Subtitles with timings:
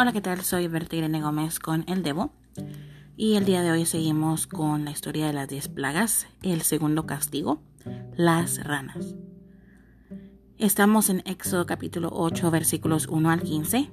[0.00, 0.40] Hola, ¿qué tal?
[0.40, 2.32] Soy Berta Irene Gómez con El Debo.
[3.18, 7.04] Y el día de hoy seguimos con la historia de las 10 plagas, el segundo
[7.04, 7.60] castigo,
[8.16, 9.14] las ranas.
[10.56, 13.90] Estamos en Éxodo capítulo 8, versículos 1 al 15.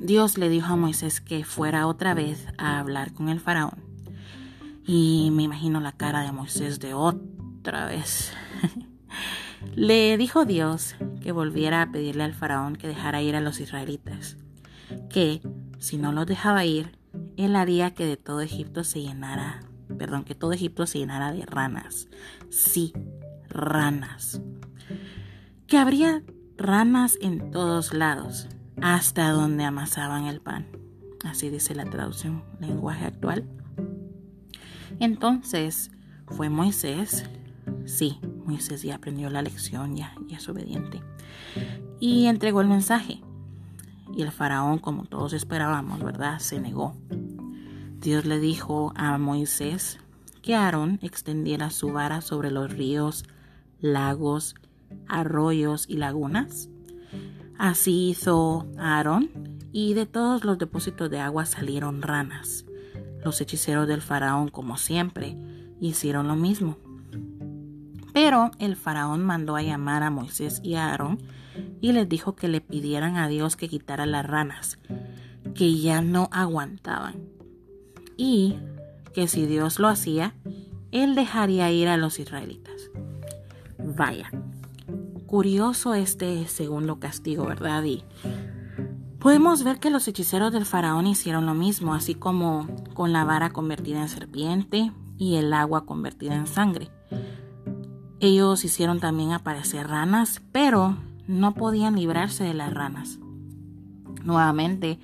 [0.00, 3.84] Dios le dijo a Moisés que fuera otra vez a hablar con el faraón.
[4.84, 8.32] Y me imagino la cara de Moisés de otra vez.
[9.76, 14.38] le dijo Dios que volviera a pedirle al faraón que dejara ir a los israelitas
[15.08, 15.40] que
[15.78, 16.98] si no los dejaba ir,
[17.36, 19.60] él haría que de todo Egipto se llenara,
[19.98, 22.08] perdón, que todo Egipto se llenara de ranas.
[22.50, 22.92] Sí,
[23.48, 24.40] ranas.
[25.66, 26.22] Que habría
[26.56, 28.48] ranas en todos lados,
[28.80, 30.66] hasta donde amasaban el pan.
[31.24, 33.48] Así dice la traducción lenguaje actual.
[35.00, 35.90] Entonces
[36.26, 37.24] fue Moisés,
[37.86, 41.02] sí, Moisés ya aprendió la lección, ya, ya es obediente,
[42.00, 43.20] y entregó el mensaje.
[44.14, 46.38] Y el faraón, como todos esperábamos, ¿verdad?
[46.38, 46.96] Se negó.
[47.98, 49.98] Dios le dijo a Moisés
[50.42, 53.24] que Aarón extendiera su vara sobre los ríos,
[53.80, 54.54] lagos,
[55.08, 56.68] arroyos y lagunas.
[57.58, 59.30] Así hizo Aarón
[59.72, 62.66] y de todos los depósitos de agua salieron ranas.
[63.24, 65.36] Los hechiceros del faraón, como siempre,
[65.80, 66.76] hicieron lo mismo.
[68.12, 71.18] Pero el faraón mandó a llamar a Moisés y a Aarón
[71.82, 74.78] y les dijo que le pidieran a Dios que quitara las ranas,
[75.54, 77.16] que ya no aguantaban,
[78.16, 78.56] y
[79.12, 80.34] que si Dios lo hacía,
[80.92, 82.90] él dejaría ir a los israelitas.
[83.78, 84.30] Vaya,
[85.26, 87.82] curioso este segundo castigo, ¿verdad?
[87.82, 88.04] Y
[89.18, 93.50] podemos ver que los hechiceros del faraón hicieron lo mismo, así como con la vara
[93.50, 96.90] convertida en serpiente y el agua convertida en sangre.
[98.20, 100.96] Ellos hicieron también aparecer ranas, pero
[101.32, 103.18] no podían librarse de las ranas.
[104.24, 104.98] Nuevamente,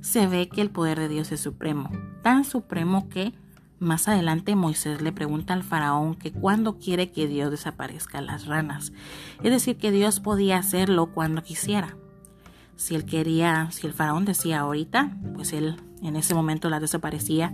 [0.00, 1.90] se ve que el poder de Dios es supremo,
[2.22, 3.32] tan supremo que
[3.82, 8.92] más adelante Moisés le pregunta al faraón que cuándo quiere que Dios desaparezca las ranas.
[9.42, 11.96] Es decir, que Dios podía hacerlo cuando quisiera.
[12.76, 17.52] Si él quería, si el faraón decía ahorita, pues él en ese momento las desaparecía.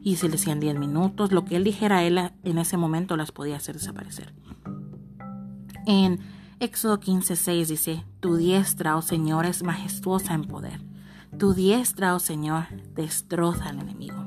[0.00, 3.32] Y si le decían 10 minutos, lo que él dijera, él en ese momento las
[3.32, 4.32] podía hacer desaparecer.
[5.86, 6.20] En
[6.64, 10.80] Éxodo 15:6 dice, Tu diestra, oh Señor, es majestuosa en poder.
[11.38, 12.64] Tu diestra, oh Señor,
[12.94, 14.24] destroza al enemigo.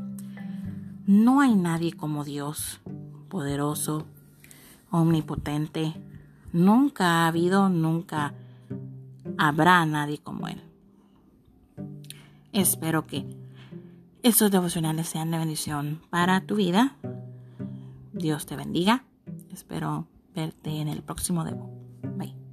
[1.07, 2.79] No hay nadie como Dios,
[3.27, 4.05] poderoso,
[4.91, 5.95] omnipotente.
[6.53, 8.35] Nunca ha habido, nunca
[9.39, 10.61] habrá nadie como Él.
[12.53, 13.25] Espero que
[14.21, 16.97] estos devocionales sean de bendición para tu vida.
[18.13, 19.05] Dios te bendiga.
[19.51, 20.05] Espero
[20.35, 21.86] verte en el próximo debo.
[22.03, 22.46] 美。